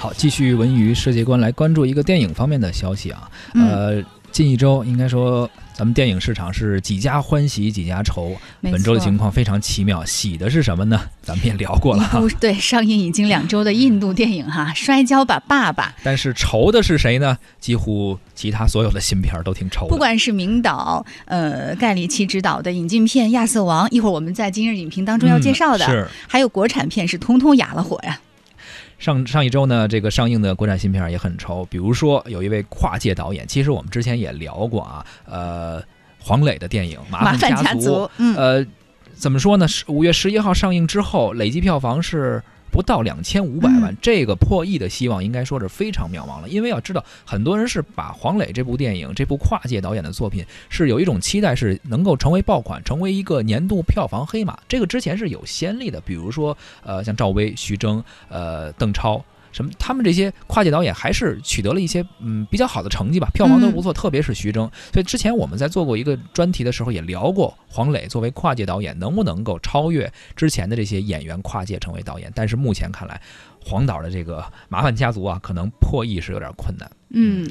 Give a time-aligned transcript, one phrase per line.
[0.00, 3.30] 好，继续文娱世界观来关注一个电影方面的消息啊。
[3.52, 10.02] 嗯呃，近一周应该说咱们电影市场是几家欢喜几家愁，本周的情况非常奇妙。
[10.06, 10.98] 喜的是什么呢？
[11.20, 12.26] 咱们也聊过了。
[12.40, 15.88] 对 上映已经两周的印度电影哈，《摔跤吧，爸爸》。
[16.02, 17.36] 但是愁的是谁呢？
[17.58, 19.88] 几乎其他所有的新片儿都挺愁的。
[19.90, 28.18] 不管是名导呃盖里奇执导的引进片《亚瑟王》，一会儿我们在今日影评当中要介绍的，嗯是还有国产片是通通哑了火呀。
[29.00, 35.82] 上上一周呢，这个上映的国产新片儿也很愁，比如说有一位跨界导演，其实我们之前也聊过啊，呃，
[36.18, 38.64] 黄磊的电影《麻麻烦家族》呃，
[39.14, 39.66] 怎么说呢？
[39.66, 46.48] 是五月十一号上映之后，累计票房是不到两千五百万，嗯这个破亿的希望应该说是非常渺茫了。
[46.48, 54.58] 因为要知道，很多人是把黄磊这部电影、这部跨界导演的作品，是有一种期待，是能够成为爆款，成为一个年度票房黑马。
[54.68, 59.22] 这个之前是有先例的，比如说呃，像赵薇、徐峥、呃，邓超。
[59.52, 59.70] 什么？
[59.78, 64.70] 他们这些跨界导演还是取得了一些嗯比较好的成绩吧，票房都不错，特别是徐峥。
[64.92, 72.30] 所以之前我们在做过一个专题的时候也聊过，黄磊作为跨界导演能不能够超越之前的这些演员跨界成为导演？
[72.34, 73.20] 但是目前看来，
[73.64, 77.48] 黄导的这个《麻烦家族》啊，可能破亿是有点困难，嗯，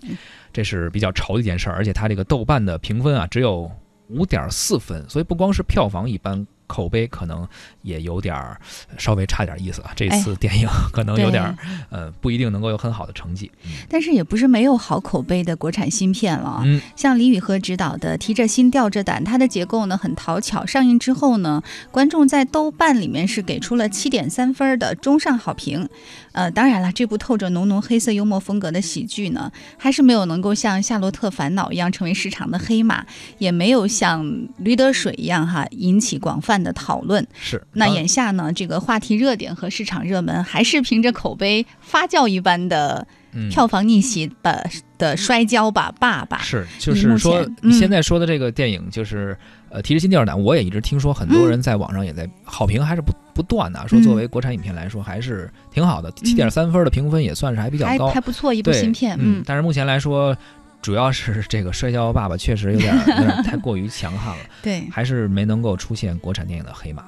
[0.54, 1.76] 这是比较愁的一件事儿。
[1.76, 3.70] 而且他这个豆瓣的评分啊只有
[4.08, 6.48] 五点四分，所以不光是票房一般。
[6.70, 7.46] 口碑可能
[7.82, 8.62] 也有点儿
[8.98, 11.58] 稍微差点意思啊，这次电影 可能有点儿
[11.90, 13.52] 呃不一定能够有很好的成绩。
[13.90, 16.62] 但是也不是没有好口碑的国产新片了。
[16.64, 20.64] 嗯，像李宇赫执导的《提着心吊着胆》，它的结构呢很讨巧。
[20.64, 25.90] 上映之后呢，观众在豆瓣里面是给出了七点三分的中上好评。
[26.34, 33.04] 呃，当然了，这部透着浓浓黑色幽默风格的喜剧呢，还是没有能够像《夏洛特烦恼》一样成为市场的黑马，
[33.40, 34.24] 也没有像
[34.58, 37.26] 《驴得水》一样哈引起广泛的讨论。
[37.34, 37.62] 是。
[37.74, 46.38] 那眼下呢，这个话题热点和市场热门还是凭着口碑发酵一般的嗯票房逆袭的、的摔跤吧爸爸。
[46.40, 49.38] 是，就是说你嗯现在说的这个电影，就是
[49.70, 60.36] 呃，提着新电影档，我也一直听说很多人在网上也在好评还是不不断的，说作嗯为国产影片来说还是挺好的，七点三分的评分也算是还比较高还，不错，一部，新片，嗯，但是目前来说。
[60.82, 67.04] 主要是这个《摔跤吧爸爸》确实有点有点太过于强悍了， 对，还是没能够出现国产电影的黑马。